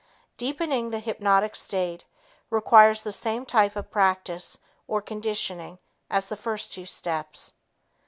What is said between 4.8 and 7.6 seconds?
or conditioning as the first two steps.